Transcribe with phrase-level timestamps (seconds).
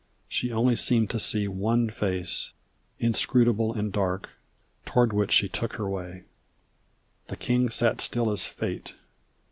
[0.27, 2.53] She only seemed to see One face,
[2.99, 4.29] inscrutable and dark,
[4.83, 6.23] toward which she took her way.
[7.27, 8.95] The king sat still as Fate.